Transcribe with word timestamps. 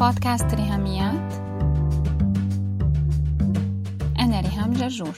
بودكاست 0.00 0.54
ريهاميات. 0.54 1.32
أنا 4.18 4.40
ريهام 4.40 4.72
جرجور. 4.72 5.14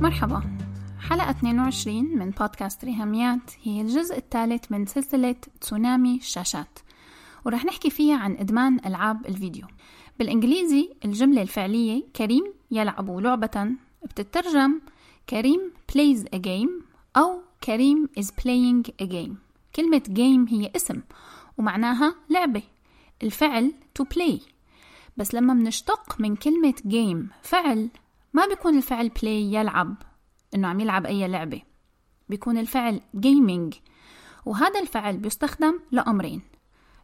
مرحبا. 0.00 0.42
حلقة 1.00 1.30
22 1.30 2.18
من 2.18 2.30
بودكاست 2.30 2.84
ريهاميات 2.84 3.50
هي 3.62 3.80
الجزء 3.80 4.18
الثالث 4.18 4.72
من 4.72 4.86
سلسلة 4.86 5.36
تسونامي 5.60 6.16
الشاشات 6.16 6.78
ورح 7.46 7.64
نحكي 7.64 7.90
فيها 7.90 8.16
عن 8.16 8.36
إدمان 8.36 8.80
ألعاب 8.86 9.26
الفيديو. 9.26 9.66
بالإنجليزي 10.18 10.90
الجملة 11.04 11.42
الفعلية 11.42 12.02
كريم 12.16 12.44
يلعب 12.70 13.10
لعبة 13.10 13.68
بتترجم 14.04 14.80
كريم 15.28 15.72
plays 15.92 16.20
a 16.36 16.38
game 16.38 16.84
أو 17.16 17.43
كريم 17.64 18.08
is 18.20 18.24
playing 18.24 18.90
a 19.02 19.06
game. 19.06 19.34
كلمة 19.76 20.02
game 20.08 20.52
هي 20.52 20.72
اسم 20.76 21.02
ومعناها 21.58 22.14
لعبة. 22.30 22.62
الفعل 23.22 23.72
to 23.98 24.04
play. 24.04 24.40
بس 25.16 25.34
لما 25.34 25.54
بنشتق 25.54 26.20
من 26.20 26.36
كلمة 26.36 26.74
game 26.86 27.34
فعل 27.42 27.90
ما 28.32 28.46
بيكون 28.46 28.76
الفعل 28.76 29.10
play 29.10 29.24
يلعب 29.24 29.94
إنه 30.54 30.68
عم 30.68 30.80
يلعب 30.80 31.06
أي 31.06 31.28
لعبة. 31.28 31.62
بيكون 32.28 32.58
الفعل 32.58 33.00
gaming. 33.16 33.76
وهذا 34.46 34.80
الفعل 34.80 35.16
بيستخدم 35.16 35.80
لأمرين 35.90 36.42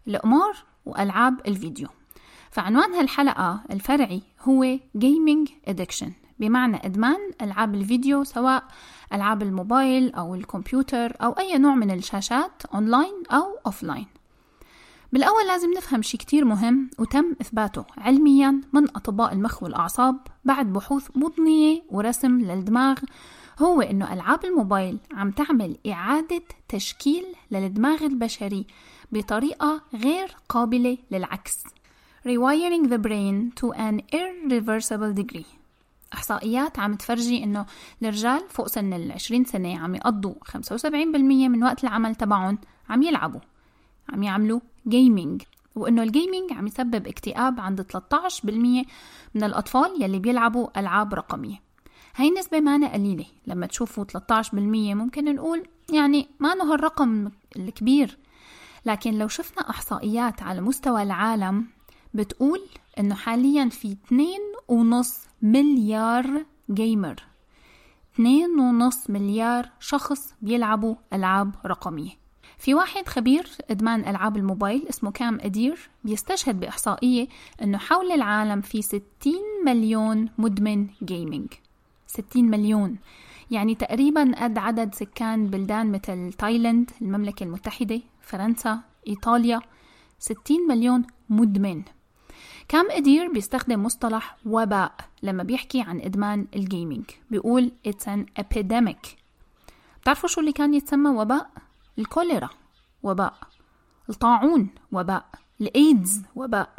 الأمور 0.09 0.56
وألعاب 0.87 1.40
الفيديو. 1.46 1.88
فعنوان 2.51 2.95
هالحلقة 2.95 3.65
الفرعي 3.70 4.23
هو 4.40 4.79
Gaming 4.98 5.70
Addiction. 5.70 6.10
بمعنى 6.41 6.77
إدمان 6.85 7.19
ألعاب 7.43 7.75
الفيديو 7.75 8.25
سواء 8.25 8.65
ألعاب 9.12 9.43
الموبايل 9.43 10.15
أو 10.15 10.35
الكمبيوتر 10.35 11.16
أو 11.23 11.33
أي 11.33 11.59
نوع 11.59 11.74
من 11.74 11.91
الشاشات 11.91 12.63
أونلاين 12.74 13.23
أو 13.32 13.59
offline. 13.66 14.07
بالأول 15.13 15.47
لازم 15.47 15.71
نفهم 15.77 16.02
شي 16.02 16.16
كتير 16.16 16.45
مهم 16.45 16.91
وتم 16.99 17.37
إثباته 17.41 17.85
علميا 17.99 18.60
من 18.73 18.85
أطباء 18.97 19.32
المخ 19.32 19.63
والأعصاب 19.63 20.16
بعد 20.45 20.73
بحوث 20.73 21.09
مضنية 21.15 21.82
ورسم 21.91 22.41
للدماغ. 22.41 22.99
هو 23.59 23.80
إنه 23.80 24.13
ألعاب 24.13 24.45
الموبايل 24.45 24.99
عم 25.13 25.30
تعمل 25.30 25.77
إعادة 25.87 26.43
تشكيل 26.69 27.25
للدماغ 27.51 28.04
البشري 28.04 28.66
بطريقة 29.13 29.82
غير 29.95 30.37
قابلة 30.49 30.99
للعكس. 31.10 31.59
Rewiring 32.27 32.88
the 32.91 32.99
brain 32.99 33.52
to 33.60 33.73
an 33.73 34.02
irreversible 34.13 35.13
degree. 35.15 35.60
إحصائيات 36.15 36.79
عم 36.79 36.95
تفرجي 36.95 37.45
إنه 37.45 37.66
الرجال 38.03 38.41
فوق 38.49 38.69
سن 38.69 38.93
العشرين 38.93 39.45
سنة 39.45 39.79
عم 39.79 39.95
يقضوا 39.95 40.35
75% 40.45 40.87
من 41.25 41.65
وقت 41.65 41.85
العمل 41.85 42.15
تبعهم 42.15 42.59
عم 42.89 43.03
يلعبوا 43.03 43.41
عم 44.09 44.23
يعملوا 44.23 44.61
جيمنج 44.88 45.43
وإنه 45.75 46.03
الجيمنج 46.03 46.53
عم 46.53 46.66
يسبب 46.66 47.07
اكتئاب 47.07 47.61
عند 47.61 47.83
13% 47.83 48.45
من 49.35 49.45
الأطفال 49.45 50.03
يلي 50.03 50.19
بيلعبوا 50.19 50.81
ألعاب 50.81 51.15
رقمية. 51.15 51.57
هاي 52.16 52.29
النسبة 52.29 52.61
مانا 52.61 52.93
قليلة. 52.93 53.25
لما 53.47 53.66
تشوفوا 53.66 54.05
13% 54.05 54.55
ممكن 54.95 55.35
نقول 55.35 55.66
يعني 55.93 56.29
مانه 56.40 56.74
الرقم 56.75 57.31
الكبير. 57.57 58.19
لكن 58.87 59.19
لو 59.19 59.29
شفنا 59.29 59.71
إحصائيات 59.71 60.43
على 60.43 60.61
مستوى 60.61 61.03
العالم 61.03 61.66
بتقول 62.15 62.61
إنه 62.99 63.15
حاليا 63.15 63.69
في 63.69 63.97
2.5 64.71 64.75
مليار 65.43 66.44
gamer. 66.71 67.25
2.5 68.16 69.10
مليار 69.10 69.71
شخص 69.81 70.34
بيلعبوا 70.43 70.94
ألعاب 71.12 71.54
رقمية. 71.66 72.10
في 72.59 72.75
واحد 72.75 73.09
خبير 73.09 73.48
إدمان 73.71 74.00
ألعاب 74.00 74.37
الموبايل 74.37 74.88
اسمه 74.88 75.10
كام 75.10 75.38
أدير 75.41 75.91
بيستشهد 76.04 76.60
بإحصائية 76.60 77.28
أنه 77.62 77.78
حول 77.78 78.12
العالم 78.12 78.60
في 78.60 78.82
60 78.82 79.00
مليون 79.66 80.28
مدمن 80.38 80.87
gaming 81.03 81.48
60 82.06 82.44
مليون. 82.44 82.97
يعني 83.50 83.75
تقريبا 83.75 84.44
قد 84.44 84.58
عدد 84.58 84.94
سكان 84.94 85.47
بلدان 85.47 85.92
مثل 85.92 86.32
تايلاند 86.32 86.91
المملكة 87.02 87.44
المتحدة 87.44 88.00
فرنسا 88.22 88.81
إيطاليا. 89.08 89.60
60 90.19 90.66
مليون 90.69 91.06
مدمن. 91.31 91.82
كام 92.70 92.91
إدير 92.91 93.32
بيستخدم 93.32 93.82
مصطلح 93.82 94.36
وباء 94.47 94.94
لما 95.22 95.42
بيحكي 95.42 95.81
عن 95.81 96.00
إدمان 96.00 96.47
ال 96.56 96.63
gaming 96.63 97.04
بيقول 97.31 97.72
it's 97.88 98.04
an 98.06 98.42
epidemic. 98.42 99.08
بتعرفوا 100.03 100.28
شو 100.28 100.41
اللي 100.41 100.53
كان 100.53 100.75
يتسمى 100.75 101.10
وباء؟ 101.10 101.50
الكوليرا 101.98 102.50
وباء. 103.03 103.34
الطاعون 104.10 104.69
وباء. 104.92 105.25
الإيدز 105.60 106.22
وباء. 106.36 106.70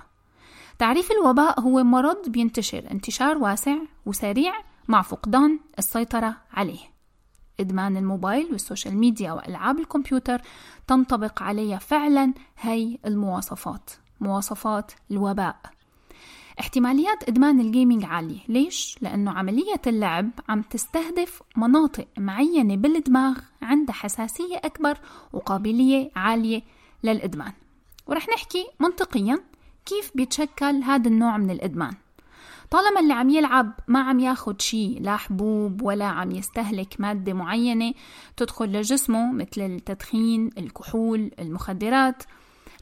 تعريف 0.79 1.11
الوباء 1.11 1.59
هو 1.59 1.83
مرض 1.83 2.29
بينتشر 2.29 2.91
انتشار 2.91 3.37
واسع 3.37 3.77
وسريع 4.05 4.53
مع 4.87 5.01
فقدان 5.01 5.59
السيطرة 5.79 6.37
عليه. 6.53 6.79
إدمان 7.59 7.97
الموبايل 7.97 8.51
وال 8.51 8.63
social 8.63 8.97
media 8.97 9.31
وألعاب 9.31 9.79
الكمبيوتر 9.79 10.41
تنطبق 10.87 11.43
عليها 11.43 11.77
فعلا 11.77 12.33
هي 12.59 12.97
المواصفات 13.05 13.91
مواصفات 14.19 14.91
الوباء. 15.11 15.55
احتماليات 16.61 17.29
إدمان 17.29 17.59
ال 17.59 17.66
gaming 17.66 18.05
عالية. 18.05 18.39
ليش؟ 18.47 18.95
لأنه 19.01 19.31
عملية 19.31 19.81
اللعب 19.87 20.29
عم 20.49 20.61
تستهدف 20.61 21.41
مناطق 21.57 22.07
معينة 22.17 22.75
بالدماغ 22.75 23.37
عندها 23.61 23.95
حساسية 23.95 24.57
أكبر 24.57 24.97
وقابلية 25.33 26.11
عالية 26.15 26.61
للإدمان. 27.03 27.51
ورح 28.07 28.29
نحكي 28.29 28.67
منطقيا 28.79 29.39
كيف 29.85 30.11
بيتشكل 30.15 30.83
هذا 30.83 31.07
النوع 31.07 31.37
من 31.37 31.51
الإدمان. 31.51 31.93
طالما 32.71 32.99
اللي 32.99 33.13
عم 33.13 33.29
يلعب 33.29 33.73
ما 33.87 33.99
عم 33.99 34.19
ياخد 34.19 34.61
شيء 34.61 35.01
لا 35.01 35.17
حبوب 35.17 35.81
ولا 35.81 36.05
عم 36.05 36.31
يستهلك 36.31 36.95
مادة 36.99 37.33
معينة 37.33 37.93
تدخل 38.37 38.65
لجسمه 38.65 39.31
مثل 39.31 39.61
التدخين 39.61 40.49
الكحول 40.57 41.31
المخدرات 41.39 42.23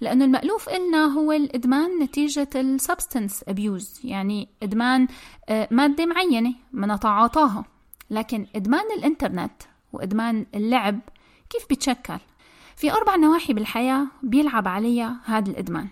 لأنه 0.01 0.25
المألوف 0.25 0.69
إلنا 0.69 1.05
هو 1.05 1.31
الإدمان 1.31 1.99
نتيجة 1.99 2.49
السبستنس 2.55 3.43
أبيوز 3.47 3.99
يعني 4.03 4.49
إدمان 4.63 5.07
آه، 5.49 5.67
مادة 5.71 6.05
معينة 6.05 6.53
بنتعاطاها 6.71 7.65
لكن 8.09 8.47
إدمان 8.55 8.85
الإنترنت 8.97 9.61
وإدمان 9.93 10.45
اللعب 10.55 10.99
كيف 11.49 11.69
بيتشكل؟ 11.69 12.17
في 12.75 12.91
أربع 12.91 13.15
نواحي 13.15 13.53
بالحياة 13.53 14.07
بيلعب 14.23 14.67
عليها 14.67 15.19
هذا 15.25 15.51
الإدمان. 15.51 15.87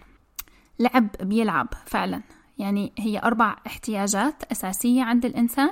لعب 0.79 1.07
بيلعب 1.21 1.67
فعلا. 1.85 2.21
يعني 2.57 2.93
هي 2.97 3.19
أربع 3.19 3.55
احتياجات 3.67 4.43
أساسية 4.51 5.03
عند 5.03 5.25
الإنسان. 5.25 5.69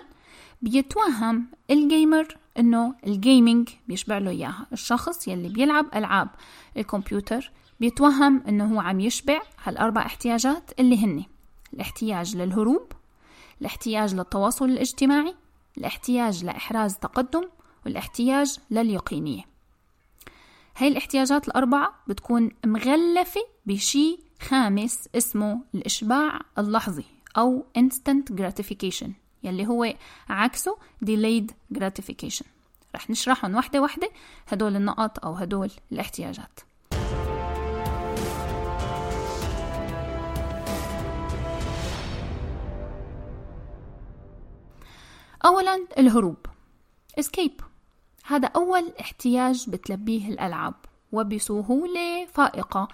بيتوهم 0.61 1.47
الجيمر 1.71 2.37
إنه 2.59 2.95
الجيمنج 3.07 3.69
بيشبع 3.87 4.17
له 4.17 4.31
إياها. 4.31 4.65
الشخص 4.73 5.27
يلي 5.27 5.49
بيلعب 5.49 5.85
ألعاب 5.95 6.29
الكمبيوتر 6.77 7.51
بيتوهم 7.79 8.43
إنه 8.47 8.75
هو 8.75 8.79
عم 8.79 8.99
يشبع 8.99 9.41
هالأربع 9.63 10.05
احتياجات 10.05 10.71
اللي 10.79 11.05
هن 11.05 11.25
الاحتياج 11.73 12.35
للهروب 12.37 12.91
الاحتياج 13.61 14.15
للتواصل 14.15 14.65
الاجتماعي 14.65 15.35
الاحتياج 15.77 16.45
لإحراز 16.45 16.97
تقدم 16.97 17.43
والاحتياج 17.85 18.59
لليقينية. 18.71 19.43
هاي 20.77 20.87
الاحتياجات 20.87 21.47
الأربعة 21.47 21.95
بتكون 22.07 22.51
مغلفة 22.65 23.41
بشي 23.65 24.19
خامس 24.41 25.09
اسمه 25.15 25.61
الإشباع 25.75 26.39
اللحظي 26.57 27.05
أو 27.37 27.65
instant 27.79 28.33
gratification 28.35 29.09
يلي 29.43 29.67
هو 29.67 29.93
عكسه 30.29 30.77
delayed 31.05 31.77
gratification. 31.77 32.45
رح 32.95 33.09
نشرحهم 33.09 33.55
واحدة 33.55 33.81
واحدة 33.81 34.09
هدول 34.47 34.75
النقط 34.75 35.25
أو 35.25 35.33
هدول 35.33 35.71
الاحتياجات. 35.91 36.59
أولا 45.45 45.87
الهروب 45.97 46.37
escape. 47.19 47.63
هذا 48.25 48.47
أول 48.47 48.93
احتياج 48.99 49.69
بتلبيه 49.69 50.29
الألعاب 50.29 50.73
وبسهولة 51.11 52.25
فائقة 52.25 52.87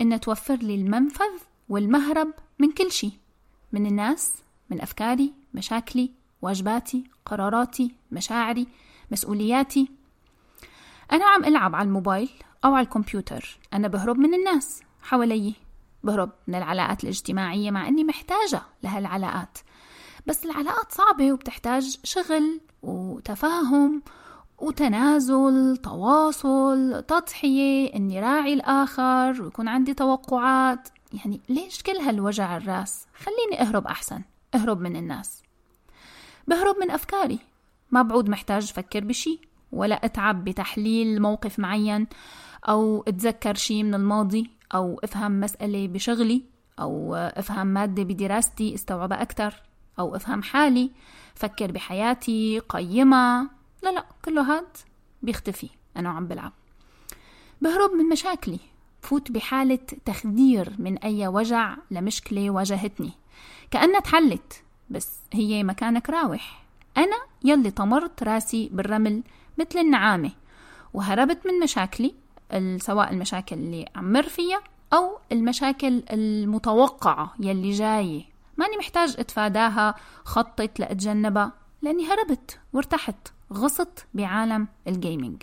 إن 0.00 0.20
توفر 0.20 0.56
لي 0.56 0.74
المنفذ 0.74 1.30
والمهرب 1.68 2.28
من 2.58 2.72
كل 2.72 2.92
شيء 2.92 3.12
من 3.72 3.86
الناس 3.86 4.32
من 4.70 4.80
أفكاري 4.80 5.32
مشاكلي 5.54 6.10
واجباتي 6.42 7.04
قراراتي 7.26 7.94
مشاعري 8.12 8.66
مسؤولياتي. 9.10 9.88
أنا 11.12 11.24
عم 11.24 11.44
ألعب 11.44 11.74
على 11.74 11.86
الموبايل 11.86 12.30
أو 12.64 12.74
على 12.74 12.84
الكمبيوتر 12.84 13.58
أنا 13.72 13.88
بهرب 13.88 14.18
من 14.18 14.34
الناس 14.34 14.82
حوالي 15.02 15.54
بهرب 16.04 16.30
من 16.46 16.54
العلاقات 16.54 17.04
الاجتماعية 17.04 17.70
مع 17.70 17.88
أني 17.88 18.04
محتاجة 18.04 18.62
لهالعلاقات. 18.82 19.58
بس 20.26 20.44
العلاقات 20.44 20.92
صعبة 20.92 21.32
وبتحتاج 21.32 21.98
شغل 22.04 22.60
وتفاهم 22.82 24.02
وتنازل 24.58 25.76
تواصل 25.76 27.04
تضحية 27.08 27.94
إني 27.94 28.20
راعي 28.20 28.54
الآخر 28.54 29.42
ويكون 29.42 29.68
عندي 29.68 29.94
توقعات. 29.94 30.88
يعني 31.12 31.40
ليش 31.48 31.82
كل 31.82 31.96
هالوجع 31.96 32.56
الراس؟ 32.56 33.06
خليني 33.14 33.68
أهرب 33.68 33.86
أحسن 33.86 34.22
أهرب 34.54 34.80
من 34.80 34.96
الناس. 34.96 35.42
بهرب 36.48 36.76
من 36.80 36.90
أفكاري. 36.90 37.38
ما 37.90 38.02
بعود 38.02 38.28
محتاج 38.28 38.70
أفكر 38.70 39.00
بشي 39.04 39.40
ولا 39.72 40.04
أتعب 40.04 40.44
بتحليل 40.44 41.22
موقف 41.22 41.58
معين 41.58 42.06
أو 42.68 43.04
أتذكر 43.08 43.54
شي 43.54 43.82
من 43.82 43.94
الماضي 43.94 44.50
أو 44.74 45.00
أفهم 45.04 45.40
مسألة 45.40 45.88
بشغلي 45.88 46.42
أو 46.80 47.14
أفهم 47.14 47.66
مادة 47.66 48.02
بدراستي 48.02 48.74
استوعبها 48.74 49.22
أكتر. 49.22 49.62
أو 49.98 50.16
أفهم 50.16 50.42
حالي 50.42 50.90
فكر 51.34 51.72
بحياتي 51.72 52.58
قيمها 52.58 53.50
لا 53.82 53.90
لا 53.92 54.04
كله 54.24 54.42
هاد 54.42 54.76
بيختفي 55.22 55.68
أنا 55.96 56.08
عم 56.08 56.26
بلعب. 56.26 56.52
بهرب 57.62 57.90
من 57.90 58.08
مشاكلي 58.08 58.58
فوت 59.02 59.30
بحالة 59.30 59.78
تخدير 60.04 60.72
من 60.78 60.98
أي 60.98 61.26
وجع 61.26 61.76
لمشكلة 61.90 62.50
واجهتني. 62.50 63.12
كأنها 63.70 64.00
تحلت 64.00 64.62
بس 64.90 65.10
هي 65.32 65.64
مكانك 65.64 66.10
راوح. 66.10 66.64
أنا 66.96 67.16
يلي 67.44 67.70
طمرت 67.70 68.22
راسي 68.22 68.68
بالرمل 68.72 69.22
مثل 69.58 69.78
النعامة 69.78 70.30
وهربت 70.94 71.46
من 71.46 71.60
مشاكلي 71.62 72.14
سواء 72.76 73.12
المشاكل 73.12 73.56
اللي 73.56 73.88
عمر 73.96 74.22
فيها 74.22 74.60
أو 74.92 75.18
المشاكل 75.32 76.02
المتوقعة 76.12 77.34
يلي 77.40 77.70
جاية. 77.70 78.33
ماني 78.56 78.76
محتاج 78.76 79.16
أتفاداها 79.18 79.94
خطط 80.24 80.78
لأتجنبها 80.78 81.52
لأني 81.82 82.06
هربت 82.06 82.58
وارتحت 82.72 83.28
غصت 83.52 84.06
بعالم 84.14 84.68
الجيمنج 84.88 85.42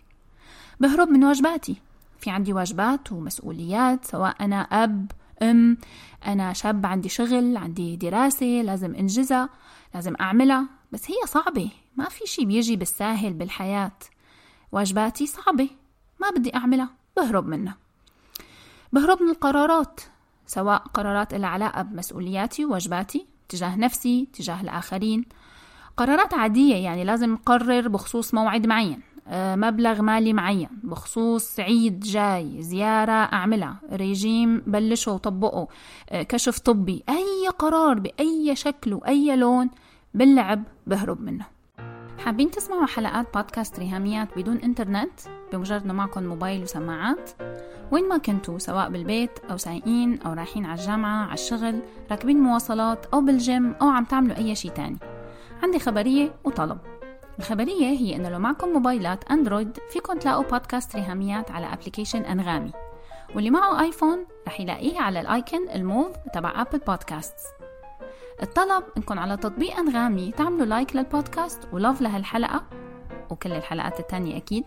بهرب 0.80 1.10
من 1.10 1.24
واجباتي. 1.24 1.76
في 2.20 2.30
عندي 2.30 2.54
واجبات 2.54 3.12
ومسؤوليات 3.12 4.06
سواء 4.06 4.36
أنا 4.44 4.62
أب 4.62 5.12
أم 5.42 5.78
أنا 6.26 6.54
شاب 6.54 6.86
عندي 6.86 7.10
شغل 7.10 7.58
عندي 7.58 7.96
دراسة 7.96 8.46
لازم 8.46 8.96
أنجزها 8.96 9.50
لازم 9.96 10.16
أعملها. 10.22 10.68
بس 10.92 11.12
هي 11.12 11.28
صعبة. 11.28 11.70
ما 11.96 12.10
في 12.10 12.26
شي 12.26 12.46
بيجي 12.46 12.76
بالساهل 12.76 13.34
بالحياة. 13.34 13.98
واجباتي 14.72 15.28
صعبة. 15.28 15.70
ما 16.20 16.30
بدي 16.30 16.56
أعملها. 16.56 16.90
بهرب 17.18 17.48
منها. 17.48 17.78
بهرب 18.94 19.22
من 19.22 19.30
القرارات. 19.30 20.00
سواء 20.52 20.84
قرارات 20.94 21.34
لها 21.34 21.50
علاقة 21.50 21.82
بمسؤولياتي 21.82 22.66
وواجباتي 22.66 23.26
تجاه 23.50 23.76
نفسي 23.76 24.28
تجاه 24.34 24.62
الآخرين. 24.62 25.26
قرارات 25.98 26.34
عادية 26.34 26.76
يعني 26.76 27.04
لازم 27.04 27.34
نقرر 27.34 27.88
بخصوص 27.88 28.34
موعد 28.34 28.68
معين 28.68 29.02
آه، 29.28 29.56
مبلغ 29.56 30.02
مالي 30.02 30.34
معين 30.34 30.70
بخصوص 30.84 31.60
عيد 31.60 32.00
جاي 32.00 32.62
زيارة 32.62 33.12
أعملها 33.12 33.76
ريجيم 33.92 34.64
بلشه 34.68 35.12
وطبقه 35.12 35.68
آه، 36.10 36.24
كشف 36.24 36.60
طبي 36.60 37.04
أي 37.10 37.48
قرار 37.60 38.00
بأي 38.00 38.56
شكل 38.56 38.94
وأي 38.94 39.36
لون 39.36 39.70
باللعب 40.14 40.64
بهرب 40.88 41.22
منه. 41.22 41.46
حابين 42.26 42.52
تسمعوا 42.52 42.86
حلقات 42.86 43.34
بودكاست 43.34 43.80
ريهاميات 43.80 44.38
بدون 44.38 44.58
إنترنت؟ 44.58 45.20
بمجرد 45.54 45.84
انه 45.84 45.94
معكم 45.94 46.24
موبايل 46.24 46.64
وسماعات؟ 46.64 47.30
وين 47.92 48.10
ما 48.10 48.18
كنتوا 48.18 48.58
سواء 48.58 48.90
بالبيت 48.90 49.40
أو 49.52 49.58
سايقين 49.58 50.22
أو 50.22 50.34
رايحين 50.34 50.66
على 50.66 50.80
الجامعة 50.80 51.24
على 51.24 51.34
الشغل 51.34 51.82
راكبين 52.12 52.40
مواصلات 52.40 53.06
أو 53.06 53.22
بالجيم 53.22 53.74
أو 53.82 53.88
عم 53.88 54.06
تعملوا 54.06 54.38
أي 54.38 54.56
شيء 54.56 54.72
تاني. 54.72 54.98
عندي 55.64 55.80
خبرية 55.80 56.34
وطلب. 56.44 56.78
الخبرية 57.40 57.88
هي 57.88 58.16
إنه 58.16 58.30
لو 58.30 58.40
معكم 58.40 58.70
موبايلات 58.70 59.32
أندرويد 59.32 59.78
فيكم 59.90 60.20
تلاقوا 60.20 60.44
بودكاست 60.44 60.96
ريهاميات 60.96 61.52
على 61.52 61.74
application 61.74 62.22
أنغامي. 62.22 62.72
واللي 63.36 63.50
معه 63.50 63.82
iPhone 63.82 64.26
رح 64.48 64.60
يلاقيه 64.60 65.00
على 65.00 65.22
ال 65.22 65.31
icon 65.31 65.70
الموف 65.70 66.16
تبع 66.34 66.62
Apple 66.62 66.80
Podcasts 66.80 67.44
الطلب 68.44 68.84
إنكم 68.98 69.20
على 69.20 69.38
تطبيق 69.38 69.78
أنغامي 69.78 70.32
تعملوا 70.32 70.66
like 70.66 70.96
لل 70.96 71.10
podcast 71.10 71.60
و 71.74 71.79
love 71.79 72.02
لهالحلقة 72.02 72.64
وكل 73.30 73.52
الحلقات 73.52 74.00
التانية 74.00 74.38
أكيد. 74.38 74.64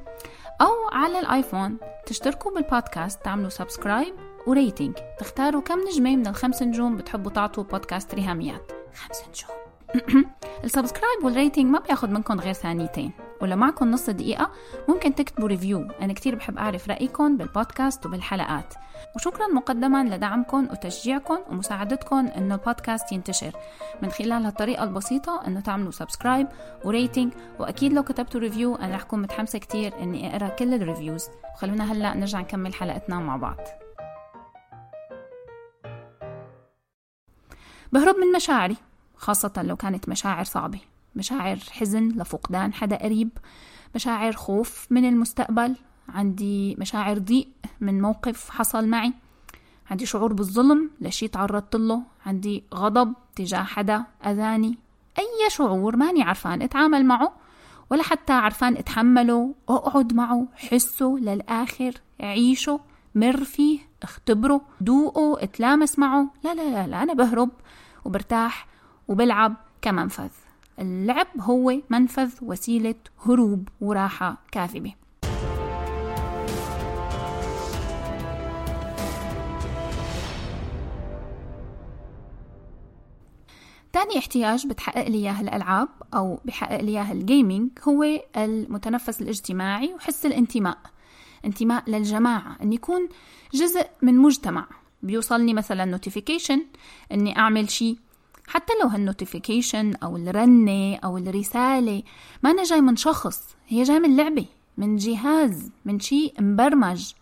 أو 0.60 0.88
على 0.92 1.18
ال 1.18 1.26
iPhone 1.26 1.76
تشتركوا 2.06 2.54
بالبودكاست 2.54 3.24
تعملوا 3.24 3.48
subscribe 3.48 4.14
و 4.46 4.53
rating 4.53 4.96
تختاروا 5.18 5.62
كم 5.62 5.80
نجمة 5.80 6.16
من 6.16 6.26
الخمس 6.26 6.62
نجوم 6.62 6.96
بتحبوا 6.96 7.30
تعطوا 7.30 7.64
بودكاست 7.64 8.14
ريهاميات. 8.14 8.72
خمس 8.94 9.22
نجوم. 9.28 10.24
ال 10.64 10.70
subscribe 10.70 11.24
وال 11.24 11.35
rating 11.35 11.66
ما 11.66 11.78
بياخد 11.78 12.10
منكم 12.10 12.40
غير 12.40 12.52
ثانيتين. 12.52 13.12
ولو 13.40 13.56
معكم 13.56 13.90
نص 13.90 14.10
دقيقة 14.10 14.50
ممكن 14.88 15.14
تكتبوا 15.14 15.48
review 15.48 15.88
أنا 16.00 16.12
كتير 16.12 16.34
بحب 16.34 16.58
أعرف 16.58 16.88
رأيكم 16.88 17.36
بالبودكاست 17.36 18.06
وبالحلقات. 18.06 18.74
وشكرا 19.16 19.46
مقدما 19.46 20.04
لدعمكم 20.04 20.68
وتشجيعكم 20.70 21.38
ومساعدتكم 21.50 22.26
أنه 22.26 22.54
البودكاست 22.54 23.12
ينتشر. 23.12 23.52
من 24.02 24.10
خلال 24.10 24.44
هالطريقة 24.44 24.84
البسيطة 24.84 25.46
أنه 25.46 25.60
تعملوا 25.60 25.90
subscribe 25.90 26.48
و 26.84 26.91
rating 26.91 27.32
وأكيد 27.58 27.92
لو 27.92 28.02
كتبتوا 28.02 28.40
review 28.40 28.76
أنا 28.76 28.94
رح 28.94 29.02
أكون 29.02 29.22
متحمسة 29.22 29.58
كتير 29.58 30.02
أني 30.02 30.36
أقرأ 30.36 30.48
كل 30.48 30.74
ال 30.74 30.81
reviews 30.81 31.28
وخلونا 31.54 31.92
هلأ 31.92 32.14
نرجع 32.14 32.40
نكمل 32.40 32.74
حلقتنا 32.74 33.18
مع 33.18 33.36
بعض. 33.36 33.60
بهرب 37.92 38.16
من 38.16 38.32
مشاعري 38.36 38.76
خاصة 39.16 39.62
لو 39.62 39.76
كانت 39.76 40.08
مشاعر 40.08 40.44
صعبة. 40.44 40.78
مشاعر 41.18 41.58
حزن 41.70 42.08
لفقدان 42.08 42.72
حدا 42.72 42.96
قريب 42.96 43.30
مشاعر 43.94 44.32
خوف 44.32 44.86
من 44.90 45.08
المستقبل 45.08 45.76
عندي 46.08 46.76
مشاعر 46.78 47.18
ضيق 47.18 47.48
من 47.80 48.02
موقف 48.02 48.50
حصل 48.50 48.86
معي 48.86 49.12
عندي 49.90 50.06
شعور 50.06 50.32
بالظلم 50.32 50.90
لشي 51.00 51.28
تعرضت 51.28 51.76
له 51.76 52.02
عندي 52.26 52.64
غضب 52.74 53.12
تجاه 53.36 53.62
حدا 53.62 54.04
أذاني 54.26 54.78
أي 55.18 55.50
شعور 55.50 55.96
ماني 55.96 56.22
عرفان 56.22 56.62
أتعامل 56.62 57.04
معه 57.04 57.32
ولا 57.90 58.02
حتى 58.02 58.32
عرفان 58.32 58.76
أتحمله 58.76 59.54
أقعد 59.68 60.14
معه 60.14 60.46
حسه 60.54 61.16
للآخر 61.20 61.92
عيشه 62.20 62.80
مر 63.14 63.44
فيه 63.44 63.78
أختبره 64.02 64.60
دوقه 64.80 65.42
أتلامس 65.42 65.98
معه 65.98 66.30
لا 66.44 66.54
لا 66.54 66.70
لا, 66.70 66.86
لا 66.86 67.02
أنا 67.02 67.12
بهرب 67.12 67.50
وبرتاح 68.04 68.66
وبلعب 69.08 69.54
كمنفذ. 69.82 70.30
اللعب 70.80 71.26
هو 71.40 71.80
منفذ 71.90 72.32
وسيلة 72.42 72.94
هروب 73.26 73.68
وراحة 73.80 74.42
كاذبة. 74.52 74.94
تاني 83.92 84.18
احتياج 84.18 84.66
بتحقق 84.66 85.08
لي 85.08 85.18
إياه 85.18 85.40
الألعاب 85.40 85.88
أو 86.14 86.40
بحقق 86.44 86.80
لي 86.80 86.90
إياه 86.90 87.12
ال 87.12 87.20
gaming 87.20 87.70
هو 87.88 88.04
المتنفس 88.36 89.22
الاجتماعي 89.22 89.94
وحس 89.94 90.26
الانتماء. 90.26 90.78
انتماء 91.44 91.90
للجماعة 91.90 92.56
إن 92.62 92.72
يكون 92.72 93.08
جزء 93.54 93.86
من 94.02 94.18
مجتمع. 94.18 94.66
بيوصلني 95.02 95.54
مثلا 95.54 95.84
notification 95.84 96.66
إني 97.12 97.38
أعمل 97.38 97.70
شيء 97.70 97.98
حتى 98.48 98.72
لو 98.82 98.88
هالنوتيفيكيشن 98.88 99.94
أو 99.94 100.16
الرنة 100.16 100.96
أو 100.96 101.18
الرسالة 101.18 102.02
ما 102.42 102.50
أنا 102.50 102.64
جاي 102.64 102.80
من 102.80 102.96
شخص 102.96 103.56
هي 103.68 103.82
جاي 103.82 104.00
من 104.00 104.16
لعبة 104.16 104.46
من 104.76 104.96
جهاز 104.96 105.70
من 105.84 106.00
شيء 106.00 106.34
مبرمج. 106.40 107.12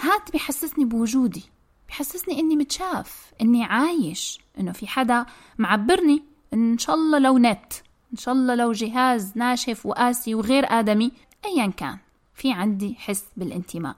هاد 0.00 0.30
بحسسني 0.34 0.84
بوجودي 0.84 1.42
بحسسني 1.88 2.40
إني 2.40 2.56
متشاف 2.56 3.32
إني 3.40 3.64
عايش 3.64 4.40
إنه 4.60 4.72
في 4.72 4.86
حدا 4.86 5.26
معبرني 5.58 6.22
إن 6.54 6.78
شاء 6.78 6.96
الله 6.96 7.18
لو 7.18 7.38
نت 7.38 7.72
إن 8.12 8.18
شاء 8.18 8.34
الله 8.34 8.54
لو 8.54 8.72
جهاز 8.72 9.32
ناشف 9.34 9.86
وقاسي 9.86 10.34
وغير 10.34 10.64
آدمي 10.68 11.12
أيا 11.44 11.66
كان. 11.66 11.98
في 12.34 12.52
عندي 12.52 12.94
حس 12.94 13.24
بالانتماء. 13.36 13.96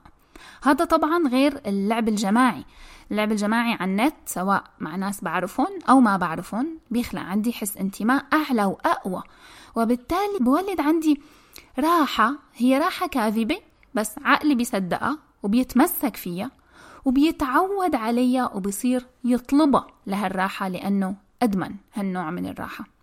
هذا 0.63 0.85
طبعا 0.85 1.27
غير 1.27 1.61
اللعب 1.65 2.07
الجماعي. 2.07 2.65
اللعب 3.11 3.31
الجماعي 3.31 3.73
على 3.73 3.91
النت 3.91 4.13
سواء 4.25 4.63
مع 4.79 4.95
ناس 4.95 5.23
بعرفهم 5.23 5.79
أو 5.89 5.99
ما 5.99 6.17
بعرفهم 6.17 6.79
بيخلق 6.91 7.21
عندي 7.21 7.53
حس 7.53 7.77
انتماء 7.77 8.25
أعلى 8.33 8.65
وأقوى. 8.65 9.23
وبالتالي 9.75 10.39
بولد 10.39 10.79
عندي 10.79 11.21
راحة 11.79 12.35
هي 12.55 12.77
راحة 12.77 13.07
كاذبة 13.07 13.57
بس 13.93 14.15
عقلي 14.23 14.55
بيصدقها 14.55 15.17
وبيتمسك 15.43 16.15
فيها 16.15 16.51
وبيتعود 17.05 17.95
عليها 17.95 18.53
وبصير 18.53 19.05
يطلبها 19.23 19.87
لهالراحة 20.07 20.67
لأنه 20.67 21.15
أدمن 21.41 21.75
هالنوع 21.93 22.31
من 22.31 22.45
الراحة. 22.45 22.96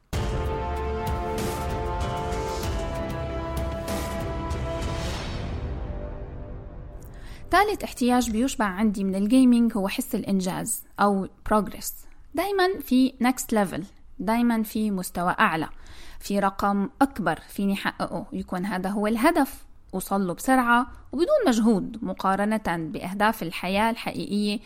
ثالث 7.54 7.84
احتياج 7.84 8.30
بيشبع 8.30 8.64
عندي 8.64 9.04
من 9.04 9.14
الجيمنج 9.14 9.76
هو 9.76 9.88
حس 9.88 10.14
الإنجاز 10.14 10.84
أو 11.00 11.26
progress. 11.26 11.92
دايما 12.34 12.80
في 12.80 13.12
next 13.22 13.56
level 13.56 13.84
دايما 14.18 14.62
في 14.62 14.90
مستوى 14.90 15.34
أعلى 15.40 15.68
في 16.20 16.38
رقم 16.38 16.88
أكبر 17.02 17.40
فيني 17.48 17.76
حققه. 17.76 18.26
يكون 18.32 18.64
هذا 18.64 18.90
هو 18.90 19.06
الهدف. 19.06 19.64
وصل 19.92 20.26
له 20.26 20.34
بسرعة 20.34 20.86
وبدون 21.12 21.46
مجهود 21.46 22.04
مقارنة 22.04 22.62
بأهداف 22.66 23.42
الحياة 23.42 23.90
الحقيقية 23.90 24.60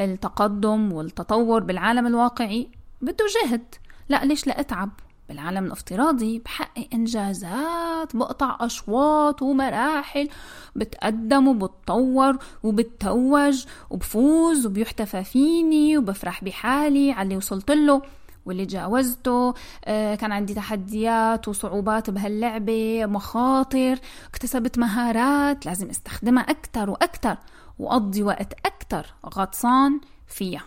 التقدم 0.00 0.92
والتطور 0.92 1.62
بالعالم 1.62 2.06
الواقعي. 2.06 2.68
بده 3.00 3.26
جهد. 3.44 3.74
لا 4.08 4.24
ليش 4.24 4.46
لا 4.46 4.60
أتعب؟ 4.60 4.90
بالعالم 5.30 5.66
الافتراضي 5.66 6.38
بحقق 6.38 6.88
إنجازات 6.94 8.16
بقطع 8.16 8.56
أشواط 8.60 9.42
ومراحل 9.42 10.28
بتقدم 10.76 11.48
وبتطور 11.48 12.38
وبتتوج 12.62 13.64
وبفوز 13.90 14.66
وبيحتفى 14.66 15.24
فيني 15.24 15.98
وبفرح 15.98 16.44
بحالي 16.44 17.12
على 17.12 17.22
اللي 17.22 17.36
وصلت 17.36 17.70
له 17.70 18.02
واللي 18.46 18.66
تجاوزته 18.66 19.54
آه، 19.84 20.14
كان 20.14 20.32
عندي 20.32 20.54
تحديات 20.54 21.48
وصعوبات 21.48 22.10
بهاللعبة 22.10 23.06
مخاطر 23.06 23.98
اكتسبت 24.28 24.78
مهارات 24.78 25.66
لازم 25.66 25.90
استخدمها 25.90 26.42
أكتر 26.42 26.90
وأكتر 26.90 27.36
وأقضي 27.78 28.22
وقت 28.22 28.52
أكتر 28.66 29.06
غطسان 29.26 30.00
فيها 30.26 30.62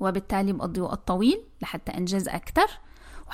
وبالتالي 0.00 0.52
بقضي 0.52 0.80
وقت 0.80 1.08
طويل 1.08 1.40
لحتى 1.62 1.92
أنجز 1.92 2.28
أكتر. 2.28 2.66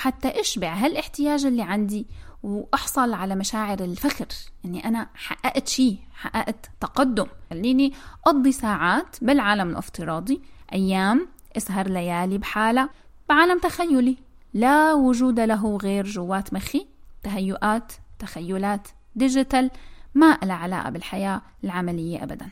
وحتى 0.05 0.41
أشبع 0.41 0.75
هالاحتياج 0.75 1.47
اللي 1.47 1.63
عندي 1.63 2.07
وأحصل 2.43 3.13
على 3.13 3.35
مشاعر 3.35 3.81
الفخر. 3.81 4.27
إني 4.65 4.89
أنا 4.89 5.09
حققت 5.15 5.69
شيء 5.69 5.99
حققت 6.15 6.71
تقدم. 6.81 7.27
خليني 7.51 7.93
أقضي 8.27 8.53
ساعات 8.53 9.17
بالعالم 9.23 9.71
الافتراضي. 9.71 10.43
أيام 10.73 11.29
أسهر 11.57 11.89
ليالي 11.89 12.39
بحالة 12.39 12.89
بعالم 13.29 13.59
تخيلي. 13.59 14.17
لا 14.55 14.93
وجود 14.93 15.41
له 15.41 15.77
غير 15.77 16.07
جوات 16.07 16.55
مخي. 16.55 16.87
تهيؤات 17.23 17.93
تخيلات 18.19 18.89
ديجيتال. 19.17 19.71
ما 20.15 20.39
لها 20.43 20.57
علاقة 20.57 20.91
بالحياة 20.91 21.43
العملية 21.65 22.23
أبداً. 22.23 22.49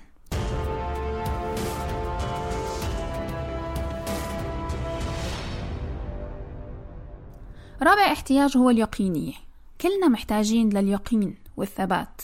رابع 7.83 8.13
احتياج 8.13 8.57
هو 8.57 8.71
اليقينية 8.71 9.33
كلنا 9.81 10.09
محتاجين 10.09 10.69
لليقين 10.69 11.39
والثبات. 11.57 12.23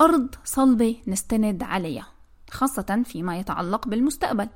أرض 0.00 0.34
صلبة 0.44 0.96
نستند 1.06 1.62
عليها 1.62 2.06
خاصة 2.50 3.02
فيما 3.06 3.38
يتعلق 3.38 3.88
بالمستقبل. 3.88 4.48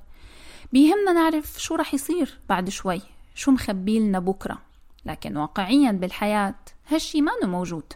بيهمنا 0.72 1.12
نعرف 1.12 1.58
شو 1.58 1.74
رح 1.74 1.94
يصير 1.94 2.38
بعد 2.48 2.68
شوي 2.68 3.00
شو 3.34 3.50
مخبيلنا 3.50 4.18
بكرة. 4.18 4.58
لكن 5.04 5.36
واقعيا 5.36 5.92
بالحياة 5.92 6.54
هالشي 6.88 7.20
ما 7.20 7.32
موجود. 7.42 7.92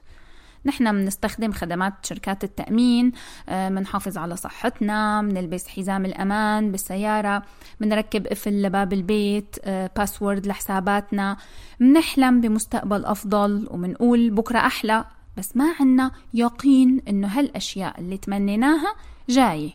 نحن 0.67 0.93
بنستخدم 0.93 1.53
خدمات 1.53 2.07
شركات 2.07 2.45
التأمين 2.45 3.13
بنحافظ 3.49 4.19
آه، 4.19 4.21
على 4.21 4.37
صحتنا 4.37 5.23
بنلبس 5.23 5.69
حزام 5.69 6.05
الأمان 6.05 6.73
بالسيارة 6.73 7.43
بنركب 7.81 8.27
قفل 8.27 8.63
لباب 8.63 8.93
البيت 8.93 9.57
password 9.67 10.47
آه، 10.47 10.49
لحساباتنا 10.49 11.37
بنحلم 11.81 12.41
بمستقبل 12.41 13.05
أفضل 13.05 13.69
وبنقول 13.71 14.31
بكرة 14.31 14.59
أحلى. 14.59 15.05
بس 15.37 15.57
ما 15.57 15.75
عنا 15.81 16.11
يقين 16.35 17.03
إنه 17.09 17.29
هالأشياء 17.29 18.01
اللي 18.01 18.17
تمنيناها 18.17 18.95
جاية 19.29 19.71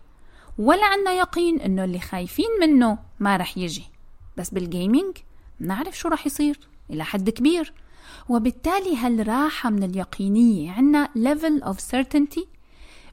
ولا 0.57 0.85
عنا 0.85 1.11
يقين 1.11 1.61
إنه 1.61 1.83
اللي 1.83 1.99
خايفين 1.99 2.49
منه 2.61 2.97
ما 3.19 3.37
رح 3.37 3.57
يجي. 3.57 3.83
بس 4.37 4.49
بال 4.49 4.66
gaming 4.66 5.17
بنعرف 5.59 5.97
شو 5.97 6.07
رح 6.07 6.25
يصير 6.25 6.59
إلى 6.89 7.03
حد 7.03 7.29
كبير. 7.29 7.73
وبالتالي 8.29 8.97
هالراحة 8.97 9.69
من 9.69 9.83
اليقينية 9.83 10.71
عنا 10.71 11.09
level 11.17 11.65
of 11.65 11.75
certainty 11.75 12.45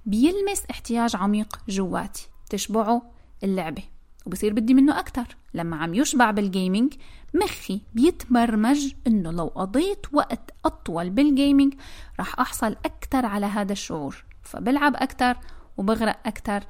بيلمس 0.06 0.62
احتياج 0.70 1.16
عميق 1.16 1.58
جواتي 1.68 2.28
تشبعه 2.50 3.02
اللعبة. 3.44 3.82
وبصير 4.26 4.52
بدي 4.52 4.74
منه 4.74 4.98
أكتر. 4.98 5.36
لما 5.54 5.76
عم 5.76 5.94
يشبع 5.94 6.30
بال 6.30 6.46
gaming 6.46 6.94
مخي 7.34 7.80
بيتبرمج 7.94 8.92
إنه 9.06 9.32
لو 9.32 9.46
قضيت 9.46 10.06
وقت 10.12 10.50
أطول 10.64 11.10
بال 11.10 11.26
gaming 11.26 11.74
رح 12.20 12.40
أحصل 12.40 12.76
أكتر 12.84 13.26
على 13.26 13.46
هذا 13.46 13.72
الشعور. 13.72 14.24
فبلعب 14.42 14.96
أكتر 14.96 15.36
وبغرق 15.76 16.18
أكتر 16.26 16.62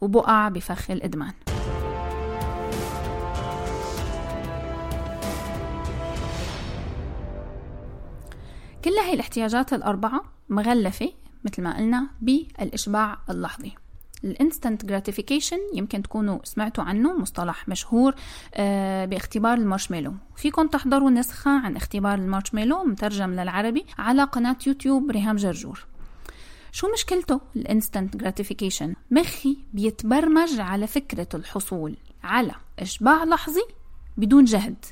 وبقع 0.00 0.48
بفخ 0.48 0.90
الإدمان. 0.90 1.32
كل 8.84 8.90
هاي 8.90 9.14
الاحتياجات 9.14 9.72
الأربعة 9.72 10.22
مغلفة 10.48 11.12
مثل 11.44 11.62
ما 11.62 11.76
قلنا 11.76 12.06
بالإشباع 12.20 13.18
اللحظي. 13.30 13.72
ال 14.24 14.31
instant 14.31 14.84
gratification 14.84 15.58
يمكن 15.74 16.02
تكونوا 16.02 16.38
سمعتوا 16.44 16.84
عنه 16.84 17.18
مصطلح 17.18 17.68
مشهور 17.68 18.14
آه، 18.54 19.04
باختبار 19.04 19.58
المارشميلو. 19.58 20.14
فيكم 20.36 20.66
تحضروا 20.66 21.10
نسخة 21.10 21.50
عن 21.50 21.76
اختبار 21.76 22.14
المارشميلو 22.14 22.84
مترجم 22.84 23.30
للعربي 23.30 23.84
على 23.98 24.24
قناة 24.24 24.56
يوتيوب 24.66 25.10
ريهام 25.10 25.36
جرجور. 25.36 25.86
شو 26.72 26.92
مشكلته 26.92 27.40
ال 27.56 27.63
instant 27.63 28.16
gratification 28.16 28.94
مخي 29.10 29.58
بيتبرمج 29.72 30.60
على 30.60 30.86
فكرة 30.86 31.28
الحصول 31.34 31.96
على 32.22 32.52
إشباع 32.78 33.24
لحظي 33.24 33.64
بدون 34.16 34.44
جهد 34.44 34.84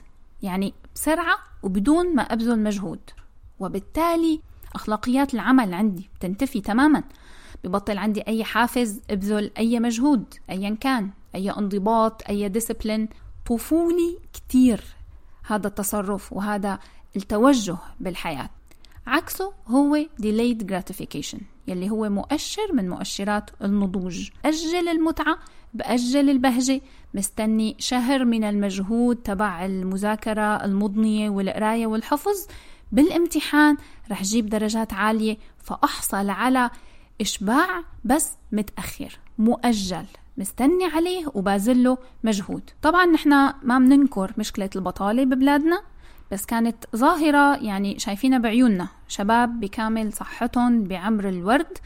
يعني 0.43 0.75
بسرعة 0.95 1.39
وبدون 1.63 2.15
ما 2.17 2.23
أبذل 2.23 2.63
مجهود. 2.63 3.01
وبالتالي 3.61 4.41
أخلاقيات 4.75 5.35
العمل 5.35 5.75
عندي 5.75 6.11
بتنتفي 6.19 6.61
تماما. 6.61 7.03
ببطل 7.65 7.99
عندي 7.99 8.21
أي 8.29 8.45
حافز 8.45 9.01
أبذل 9.11 9.51
أي 9.59 9.81
مجهود 9.81 10.35
أيا 10.51 10.77
كان 10.81 11.11
أي 11.35 11.51
انضباط 11.51 12.23
أي 12.29 12.49
ديسبلين 12.49 13.09
طفولي 13.47 14.19
كتير 14.33 14.85
هذا 15.47 15.67
التصرف 15.67 16.33
وهذا 16.33 16.79
التوجه 17.17 17.77
بالحياة. 18.01 18.51
عكسه 19.07 19.53
هو 19.67 20.05
delayed 20.23 20.63
gratification 20.63 21.39
يلي 21.69 21.91
هو 21.91 22.09
مؤشر 22.09 22.73
من 22.73 22.89
مؤشرات 22.89 23.51
النضوج. 23.63 24.31
أجل 24.45 24.89
المتعة 24.89 25.39
بأجل 25.75 26.31
البهجة. 26.31 26.81
مستني 27.15 27.77
شهر 27.79 28.25
من 28.25 28.45
المجهود 28.45 29.17
تبع 29.17 29.67
المذاكرة 29.67 30.65
المضنية 30.65 31.31
والقراية 31.31 31.87
والحفظ. 31.87 32.47
بالامتحان 32.93 33.77
رح 34.11 34.23
جيب 34.23 34.49
درجات 34.49 34.93
عالية 34.93 35.37
فأحصل 35.59 36.31
على 36.31 36.71
إشباع 37.21 37.83
بس 38.05 38.33
متأخر 38.53 39.19
مؤجل 39.39 40.07
مستني 40.39 40.85
عليه 40.85 41.27
وبازله 41.35 41.99
مجهود. 42.25 42.71
طبعا 42.83 43.07
نحن 43.07 43.31
ما 43.63 43.79
بننكر 43.79 44.33
مشكلة 44.39 44.71
البطالة 44.77 45.25
ببلادنا 45.25 45.83
بس 46.33 46.47
كانت 46.47 46.85
ظاهرة 46.97 47.57
يعني 47.57 47.99
شايفينها 47.99 48.39
بعيوننا. 48.39 48.89
شباب 49.09 49.61
بكامل 49.61 50.13
صحتهم 50.13 50.85
بعمر 50.85 51.29
الورد 51.29 51.79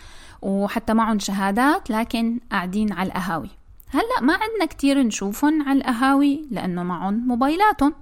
وحتى 0.42 0.95
معهم 0.95 1.19
شهادات 1.19 1.90
لكن 1.90 2.40
قاعدين 2.50 2.92
على 2.92 3.07
القهاوي. 3.07 3.50
هلأ 3.88 4.21
ما 4.21 4.33
عندنا 4.33 4.66
كتير 4.66 5.02
نشوفهم 5.02 5.69
على 5.69 5.78
القهاوي 5.78 6.47
لأنه 6.50 6.83
معهم 6.83 7.14
موبايلاتهم. 7.14 7.95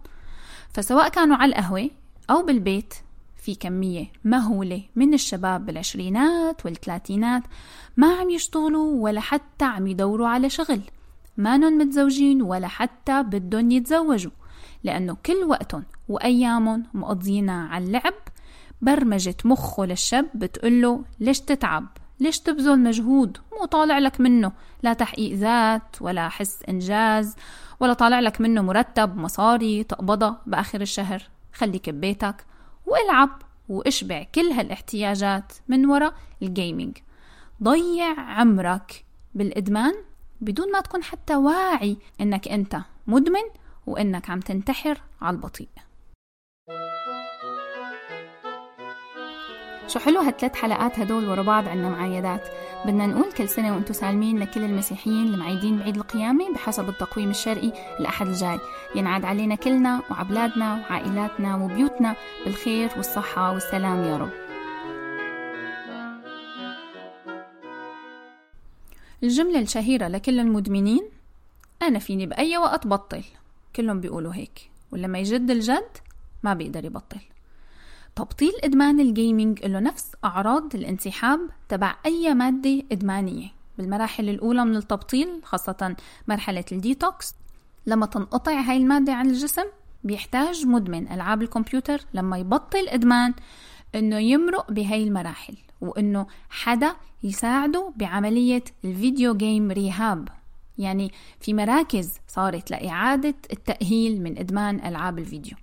فسواء 0.74 1.08
كانوا 1.08 1.36
على 1.36 1.48
القهوة 1.48 1.90
أو 2.30 2.42
بالبيت 2.42 2.94
في 3.36 3.54
كمية 3.54 4.06
مهولة 4.24 4.82
من 4.96 5.14
الشباب 5.14 5.66
بالعشرينات 5.66 6.66
والثلاثينات 6.66 7.42
ما 7.96 8.14
عم 8.14 8.30
يشتغلوا 8.30 9.02
ولا 9.02 9.20
حتى 9.20 9.64
عم 9.64 9.86
يدوروا 9.86 10.28
على 10.28 10.50
شغل. 10.50 10.80
مانن 11.36 11.78
متزوجين 11.78 12.42
ولا 12.42 12.68
حتى 12.68 13.22
بدهم 13.22 13.70
يتزوجوا 13.70 14.32
لأنه 14.84 15.16
كل 15.26 15.44
وقتهم 15.44 15.84
وأيامهم 16.08 16.86
مقضينا 16.94 17.66
على 17.66 17.84
اللعب. 17.84 18.14
برمجة 18.82 19.36
مخه 19.44 19.84
للشاب 19.84 20.26
بتقوله 20.34 21.04
ليش 21.20 21.40
تتعب؟ 21.40 21.86
ليش 22.20 22.40
تبذل 22.40 22.78
مجهود؟ 22.78 23.38
مو 23.52 23.64
طالع 23.64 23.98
لك 23.98 24.20
منه. 24.20 24.52
لا 24.82 24.92
تحقيق 24.92 25.34
ذات 25.36 25.96
ولا 26.00 26.28
حس 26.28 26.62
إنجاز 26.68 27.36
ولا 27.80 27.92
طالع 27.92 28.20
لك 28.20 28.40
منه 28.40 28.62
مرتب 28.62 29.16
مصاري 29.16 29.84
تقبضها 29.84 30.42
بآخر 30.46 30.80
الشهر. 30.80 31.22
خليك 31.58 31.90
ببيتك 31.90 32.46
والعب 32.86 33.42
واشبع 33.68 34.22
كل 34.34 34.46
هالاحتياجات 34.46 35.52
من 35.68 35.86
وراء 35.86 36.14
الجيمنج 36.42 36.98
ضيع 37.62 38.20
عمرك 38.20 39.04
بالإدمان 39.34 39.94
بدون 40.40 40.72
ما 40.72 40.80
تكون 40.80 41.02
حتى 41.02 41.36
واعي 41.36 41.96
إنك 42.20 42.48
أنت 42.48 42.80
مدمن 43.06 43.42
وإنك 43.86 44.30
عم 44.30 44.40
تنتحر 44.40 45.00
على 45.20 45.36
البطيء. 45.36 45.68
شو 49.88 49.98
حلو 49.98 50.20
هالثلاث 50.20 50.56
حلقات 50.56 50.98
هدول 50.98 51.28
ورا 51.28 51.42
بعض 51.42 51.68
عنا 51.68 51.88
معايدات. 51.88 52.48
بدنا 52.84 53.06
نقول 53.06 53.32
كل 53.32 53.48
سنة 53.48 53.74
وأنتم 53.74 53.94
سالمين 53.94 54.38
لكل 54.38 54.64
المسيحيين 54.64 55.34
المعيدين 55.34 55.78
بعيد 55.78 55.96
القيامة 55.96 56.52
بحسب 56.54 56.88
التقويم 56.88 57.30
الشرقي 57.30 57.72
الأحد 58.00 58.26
الجاي. 58.26 58.58
ينعاد 58.94 59.24
علينا 59.24 59.54
كلنا 59.54 60.02
وعبلادنا 60.10 60.74
وعائلاتنا 60.74 61.56
وبيوتنا 61.56 62.16
بالخير 62.44 62.90
والصحة 62.96 63.52
والسلام 63.52 64.04
يا 64.04 64.16
رب. 64.16 64.30
الجملة 69.22 69.60
الشهيرة 69.60 70.08
لكل 70.08 70.40
المدمنين 70.40 71.08
أنا 71.82 71.98
فيني 71.98 72.26
بأي 72.26 72.58
وقت 72.58 72.86
بطل. 72.86 73.22
كلهم 73.76 74.00
بيقولوا 74.00 74.34
هيك 74.34 74.70
ولما 74.92 75.18
يجد 75.18 75.50
الجد 75.50 75.88
ما 76.42 76.54
بيقدر 76.54 76.84
يبطل. 76.84 77.20
تبطيل 78.18 78.52
إدمان 78.64 79.00
ال 79.00 79.09
gaming 79.09 79.64
له 79.64 79.80
نفس 79.80 80.12
أعراض 80.24 80.74
الانسحاب 80.74 81.40
تبع 81.68 81.96
أي 82.06 82.34
مادة 82.34 82.82
إدمانية. 82.92 83.48
بالمراحل 83.78 84.28
الأولى 84.28 84.64
من 84.64 84.76
التبطيل 84.76 85.28
خاصة 85.44 85.96
مرحلة 86.28 86.64
الديتوكس 86.72 87.34
لما 87.86 88.06
تنقطع 88.06 88.52
هاي 88.52 88.76
المادة 88.76 89.12
عن 89.12 89.26
الجسم 89.26 89.64
بيحتاج 90.04 90.66
مدمن 90.66 91.08
ألعاب 91.12 91.42
الكمبيوتر 91.42 92.00
لما 92.14 92.38
يبطل 92.38 92.88
إدمان 92.88 93.34
إنه 93.94 94.18
يمرق 94.18 94.72
بهاي 94.72 95.02
المراحل 95.02 95.56
وإنه 95.80 96.26
حدا 96.50 96.94
يساعده 97.22 97.92
بعملية 97.96 98.64
الفيديو 98.84 99.34
جيم 99.34 99.70
ريهاب. 99.70 100.28
يعني 100.78 101.12
في 101.40 101.54
مراكز 101.54 102.12
صارت 102.28 102.70
لإعادة 102.70 103.34
التأهيل 103.52 104.22
من 104.22 104.38
إدمان 104.38 104.86
ألعاب 104.86 105.18
الفيديو. 105.18 105.56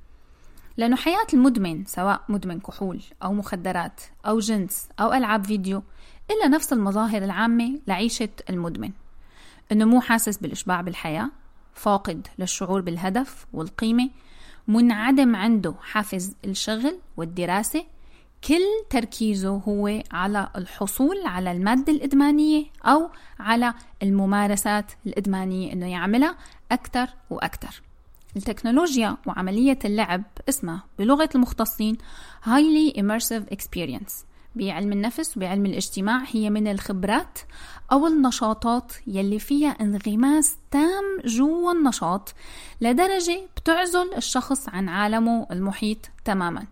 لأنه 0.77 0.95
حياة 0.95 1.27
المدمن 1.33 1.85
سواء 1.85 2.21
مدمن 2.29 2.59
كحول 2.59 3.01
أو 3.23 3.33
مخدرات 3.33 4.01
أو 4.25 4.39
جنس 4.39 4.87
أو 4.99 5.13
ألعاب 5.13 5.45
فيديو 5.45 5.83
إلا 6.31 6.47
نفس 6.47 6.73
المظاهر 6.73 7.23
العامة 7.23 7.79
لعيشة 7.87 8.29
المدمن. 8.49 8.91
إنه 9.71 9.85
مو 9.85 10.01
حاسس 10.01 10.37
بالإشباع 10.37 10.81
بالحياة 10.81 11.29
فاقد 11.73 12.27
للشعور 12.39 12.81
بالهدف 12.81 13.45
والقيمة 13.53 14.09
منعدم 14.67 15.35
عنده 15.35 15.73
حافز 15.81 16.35
الشغل 16.45 16.99
والدراسة 17.17 17.85
كل 18.47 18.63
تركيزه 18.89 19.49
هو 19.49 20.03
على 20.11 20.49
الحصول 20.55 21.15
على 21.25 21.51
المادة 21.51 21.93
الإدمانية 21.93 22.65
أو 22.85 23.09
على 23.39 23.73
الممارسات 24.03 24.91
الإدمانية 25.05 25.73
إنه 25.73 25.91
يعملها 25.91 26.37
أكثر 26.71 27.07
وأكثر. 27.29 27.81
التكنولوجيا 28.35 29.17
وعملية 29.27 29.79
اللعب 29.85 30.23
اسمها 30.49 30.83
بلغة 30.99 31.29
المختصين 31.35 31.97
Highly 32.45 32.97
Immersive 32.97 33.55
Experience. 33.55 34.25
بعلم 34.55 34.91
النفس 34.91 35.37
وبعلم 35.37 35.65
الاجتماع 35.65 36.23
هي 36.31 36.49
من 36.49 36.67
الخبرات 36.67 37.39
أو 37.91 38.07
النشاطات 38.07 38.93
يلي 39.07 39.39
فيها 39.39 39.69
انغماس 39.69 40.55
تام 40.71 41.03
جوا 41.25 41.71
النشاط 41.71 42.33
لدرجة 42.81 43.41
بتعزل 43.57 44.13
الشخص 44.17 44.69
عن 44.69 44.89
عالمه 44.89 45.47
المحيط 45.51 45.97
تماما. 46.25 46.65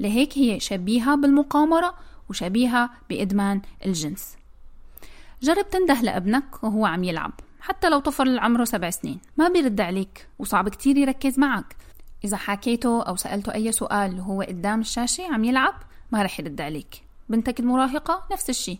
لهيك 0.00 0.38
هي 0.38 0.60
شبيهة 0.60 1.14
بالمقامرة 1.14 1.94
وشبيهة 2.30 2.90
بإدمان 3.10 3.60
الجنس. 3.86 4.36
جرب 5.42 5.70
تنده 5.70 6.02
لابنك 6.02 6.64
وهو 6.64 6.86
عم 6.86 7.04
يلعب. 7.04 7.32
حتى 7.62 7.88
لو 7.88 7.98
طفل 7.98 8.38
عمره 8.38 8.64
سبع 8.64 8.90
سنين. 8.90 9.20
ما 9.36 9.48
بيرد 9.48 9.80
عليك 9.80 10.28
وصعب 10.38 10.68
كتير 10.68 10.96
يركز 10.96 11.38
معك. 11.38 11.76
إذا 12.24 12.36
حكيته 12.36 13.02
أو 13.02 13.16
سألته 13.16 13.54
أي 13.54 13.72
سؤال 13.72 14.20
وهو 14.20 14.42
قدام 14.42 14.80
الشاشة 14.80 15.32
عم 15.32 15.44
يلعب 15.44 15.74
ما 16.12 16.22
رح 16.22 16.40
يرد 16.40 16.60
عليك. 16.60 17.02
بنتك 17.28 17.60
المراهقة 17.60 18.24
نفس 18.32 18.50
الشي. 18.50 18.78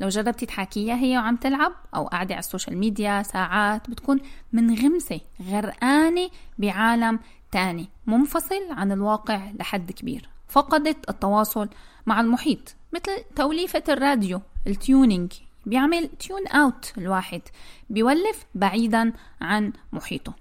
لو 0.00 0.08
جربتي 0.08 0.46
تحاكيها 0.46 0.94
هي 0.94 1.18
وعم 1.18 1.36
تلعب 1.36 1.72
أو 1.94 2.06
قاعدة 2.06 2.34
على 2.34 2.40
السوشيال 2.40 2.78
ميديا 2.78 3.22
ساعات 3.22 3.90
بتكون 3.90 4.20
منغمسة 4.52 5.20
غرقانة 5.50 6.30
بعالم 6.58 7.18
تاني 7.52 7.88
منفصل 8.06 8.70
عن 8.70 8.92
الواقع 8.92 9.50
لحد 9.58 9.92
كبير. 9.92 10.28
فقدت 10.48 11.10
التواصل 11.10 11.68
مع 12.06 12.20
المحيط 12.20 12.74
مثل 12.92 13.24
توليفة 13.36 13.82
الراديو 13.88 14.40
ال 14.66 14.74
tuning. 14.74 15.32
بيعمل 15.66 16.08
tune 16.08 16.46
out 16.46 16.92
الواحد 16.98 17.42
بيولف 17.90 18.46
بعيدا 18.54 19.12
عن 19.40 19.72
محيطه. 19.92 20.34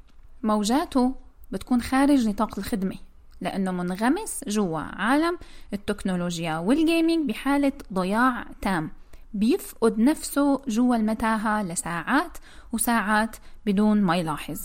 موجاته 0.44 1.16
بتكون 1.52 1.82
خارج 1.82 2.28
نطاق 2.28 2.60
الخدمة 2.60 2.96
لأنه 3.42 3.72
منغمس 3.72 4.44
جوا 4.48 4.80
عالم 4.80 5.38
التكنولوجيا 5.74 6.58
وال 6.58 6.76
gaming 6.76 7.30
بحالة 7.30 7.72
ضياع 7.94 8.46
تام. 8.62 8.92
بيفقد 9.34 10.00
نفسه 10.00 10.62
جوا 10.68 10.96
المتاهة 10.96 11.64
لساعات 11.64 12.38
وساعات 12.72 13.36
بدون 13.66 14.02
ما 14.02 14.18
يلاحظ. 14.18 14.60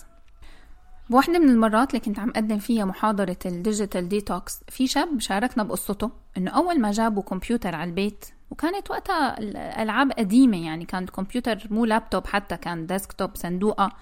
بواحدة 1.11 1.39
من 1.39 1.49
المرات 1.49 1.91
اللي 1.91 2.01
كنت 2.01 2.19
عم 2.19 2.31
أقدم 2.31 2.59
فيها 2.59 2.85
محاضرة 2.85 3.37
ال 3.47 3.54
digital 3.54 4.09
detox 4.09 4.61
في 4.69 4.87
شاب 4.87 5.21
شاركنا 5.21 5.63
بقصته 5.63 6.11
إنه 6.37 6.51
أول 6.51 6.81
ما 6.81 6.91
جابوا 6.91 7.23
كمبيوتر 7.23 7.75
على 7.75 7.91
البيت 7.91 8.25
وكانت 8.55 8.91
وقتها 8.91 9.39
الألعاب 9.39 10.13
قديمة 10.13 10.67
يعني 10.67 10.85
كان 10.85 11.07
كمبيوتر 11.07 11.59
مو 11.71 11.85
لابتوب 11.85 12.27
حتى 12.27 12.57
كان 12.57 12.87
desktop 12.87 13.31
صندوقة. 13.37 13.93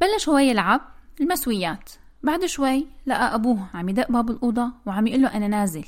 بلش 0.00 0.28
هو 0.28 0.38
يلعب 0.38 0.80
المسويات. 1.20 1.90
بعد 2.22 2.44
شوي 2.44 2.86
لقى 3.06 3.34
أبوه 3.34 3.66
عم 3.74 3.88
يدق 3.88 4.10
باب 4.10 4.30
الأوضة 4.30 4.70
وعم 4.86 5.06
يقول 5.06 5.22
له 5.22 5.36
أنا 5.36 5.48
نازل. 5.48 5.84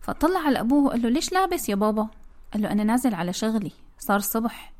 فطلع 0.00 0.40
على 0.40 0.60
أبوه 0.60 0.84
وقال 0.84 1.02
له 1.02 1.08
ليش 1.08 1.32
لابس 1.32 1.68
يا 1.68 1.74
بابا؟ 1.74 2.08
قال 2.52 2.62
له 2.62 2.72
أنا 2.72 2.84
نازل 2.84 3.14
على 3.14 3.32
شغلي 3.32 3.72
صار 3.98 4.16
الصبح 4.16 4.72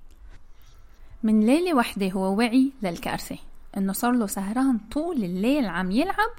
من 1.23 1.41
ليلة 1.41 1.75
وحدة 1.75 2.09
هو 2.09 2.37
وعي 2.39 2.73
للكارثة 2.83 3.39
إنه 3.77 3.93
صار 3.93 4.13
له 4.13 4.27
سهران 4.27 4.79
طول 4.79 5.25
الليل 5.25 5.67
عم 5.67 5.91
يلعب 5.91 6.31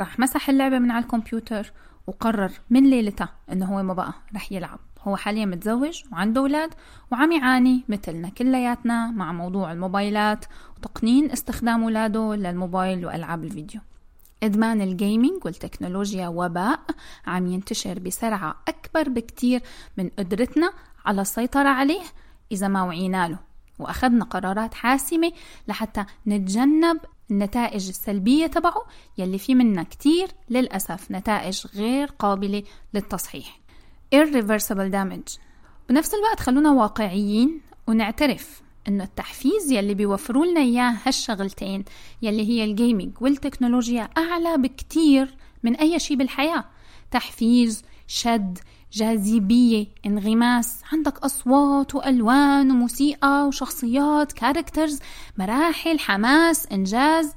راح 0.00 0.18
مسح 0.18 0.48
اللعبة 0.48 0.78
من 0.78 0.90
على 0.90 1.04
الكمبيوتر 1.04 1.72
وقرر 2.06 2.52
من 2.70 2.90
ليلتها 2.90 3.28
إنه 3.52 3.66
هو 3.66 3.82
ما 3.82 3.94
بقى 3.94 4.12
رح 4.34 4.52
يلعب. 4.52 4.78
هو 5.00 5.16
حاليا 5.16 5.44
متزوج 5.44 6.02
وعنده 6.12 6.40
أولاد 6.40 6.74
وعم 7.12 7.32
يعاني 7.32 7.84
مثلنا 7.88 8.28
كلياتنا 8.28 9.10
مع 9.10 9.32
موضوع 9.32 9.72
الموبايلات 9.72 10.44
وتقنين 10.76 11.30
استخدام 11.30 11.82
أولاده 11.82 12.34
للموبايل 12.34 13.06
وألعاب 13.06 13.44
الفيديو. 13.44 13.80
إدمان 14.42 14.80
الجيمنج 14.80 15.44
والتكنولوجيا 15.44 16.28
وباء 16.28 16.80
عم 17.26 17.46
ينتشر 17.46 17.98
بسرعة 17.98 18.56
أكبر 18.68 19.08
بكتير 19.08 19.62
من 19.98 20.08
قدرتنا 20.18 20.72
على 21.04 21.20
السيطرة 21.20 21.68
عليه 21.68 22.02
إذا 22.52 22.68
ما 22.68 22.82
وعينا 22.82 23.28
له. 23.28 23.38
وأخذنا 23.78 24.24
قرارات 24.24 24.74
حاسمة 24.74 25.32
لحتى 25.68 26.04
نتجنب 26.26 26.98
النتائج 27.30 27.88
السلبية 27.88 28.46
تبعه 28.46 28.82
يلي 29.18 29.38
في 29.38 29.54
منها 29.54 29.82
كتير 29.82 30.28
للأسف 30.50 31.10
نتائج 31.10 31.66
غير 31.74 32.06
قابلة 32.06 32.62
للتصحيح. 32.94 33.60
Irreversible 34.14 34.92
damage. 34.92 35.38
بنفس 35.88 36.14
الوقت 36.14 36.40
خلونا 36.40 36.70
واقعيين 36.70 37.60
ونعترف 37.88 38.62
إنه 38.88 39.04
التحفيز 39.04 39.72
يلي 39.72 39.94
بيوفروا 39.94 40.46
لنا 40.46 40.60
إياه 40.60 40.96
هالشغلتين 41.04 41.84
يلي 42.22 42.48
هي 42.48 42.64
الجيمنج 42.64 43.12
والتكنولوجيا 43.20 44.02
أعلى 44.02 44.56
بكتير 44.56 45.36
من 45.62 45.76
أي 45.76 45.98
شيء 45.98 46.16
بالحياة. 46.16 46.64
تحفيز 47.10 47.82
شد 48.06 48.58
جاذبية 48.92 49.86
انغماس. 50.06 50.82
عندك 50.92 51.18
أصوات 51.18 51.94
وألوان 51.94 52.70
وموسيقى 52.70 53.46
وشخصيات 53.46 54.32
characters 54.32 54.98
مراحل 55.38 55.98
حماس 55.98 56.66
إنجاز. 56.66 57.32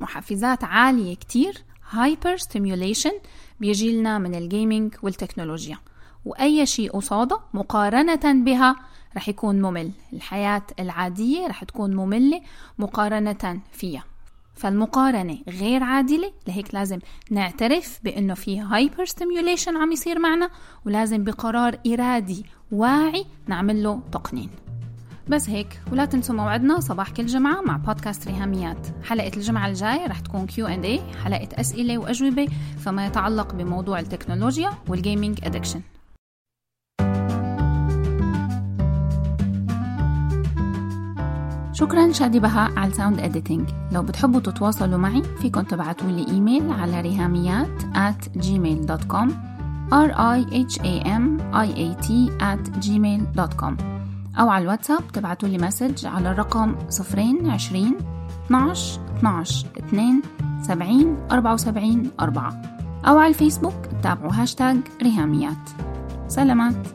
محفزات 0.00 0.64
عالية 0.64 1.14
كتير. 1.14 1.62
hyper 1.90 2.36
stimulation 2.36 3.12
بيجي 3.60 3.96
لنا 3.96 4.18
من 4.18 4.34
ال 4.34 4.43
gaming 4.43 4.94
والتكنولوجيا. 5.02 5.78
وأي 6.24 6.66
شيء 6.66 6.90
قصاده 6.90 7.40
مقارنة 7.54 8.44
بها 8.44 8.76
رح 9.16 9.28
يكون 9.28 9.62
ممل. 9.62 9.90
الحياة 10.12 10.62
العادية 10.80 11.46
رح 11.46 11.64
تكون 11.64 11.96
مملة 11.96 12.40
مقارنة 12.78 13.60
فيها. 13.72 14.04
فالمقارنة 14.54 15.38
غير 15.48 15.82
عادلة. 15.82 16.32
لهيك 16.48 16.74
لازم 16.74 16.98
نعترف 17.30 18.00
بأنه 18.04 18.34
في 18.34 18.60
hyper 18.60 19.04
stimulation 19.04 19.76
عم 19.76 19.92
يصير 19.92 20.18
معنا 20.18 20.50
ولازم 20.86 21.24
بقرار 21.24 21.78
إرادي 21.86 22.46
واعي 22.72 23.24
نعمل 23.46 23.82
له 23.82 24.00
تقنين. 24.12 24.50
بس 25.28 25.50
هيك 25.50 25.80
ولا 25.92 26.04
تنسوا 26.04 26.34
موعدنا 26.34 26.80
صباح 26.80 27.10
كل 27.10 27.26
جمعة 27.26 27.60
مع 27.60 27.76
بودكاست 27.76 28.28
ريهاميات. 28.28 28.86
حلقة 29.04 29.36
الجمعة 29.36 29.68
الجاي 29.68 30.06
رح 30.06 30.20
تكون 30.20 30.46
اي 30.60 31.00
حلقة 31.24 31.48
أسئلة 31.54 31.98
وأجوبة 31.98 32.48
فما 32.78 33.06
يتعلق 33.06 33.54
بموضوع 33.54 33.98
التكنولوجيا 33.98 34.70
وال 34.88 35.01
gaming 35.01 35.38
addiction 35.44 35.80
شكرا 41.82 42.12
شادي 42.12 42.40
بهاء 42.40 42.72
على 42.78 42.90
ال 42.90 42.95
sound 42.95 43.20
editing 43.20 43.68
لو 43.92 44.02
بتحبوا 44.02 44.40
تتواصلوا 44.40 44.98
معي 44.98 45.22
فيكن 45.22 45.66
تبعتوا 45.66 46.10
لي 46.10 46.26
إيميل 46.28 46.70
على 46.70 47.00
ريهاميات 47.00 47.82
at 47.82 48.38
gmail.com 48.38 49.30
r 49.92 50.10
i 50.12 50.40
h 50.68 50.78
a 50.78 50.94
m 51.06 51.24
i 51.52 51.68
a 51.68 51.88
t 52.06 52.08
at 52.40 52.86
gmail.com 52.86 53.74
أو 54.38 54.48
على 54.48 54.62
الواتساب 54.62 55.12
تبعتوا 55.12 55.48
لي 55.48 55.58
message 55.58 56.06
على 56.06 56.30
الرقم 56.30 56.74
020 56.90 57.96
12 58.46 59.00
12 59.18 59.66
2 59.78 60.22
70 60.62 61.16
74 61.32 62.10
4 62.20 62.62
أو 63.06 63.18
على 63.18 63.28
الفيسبوك 63.28 63.74
تابعوا 64.02 64.32
هاشتاج 64.34 64.76
ريهاميات. 65.02 65.70
سلامات. 66.28 66.86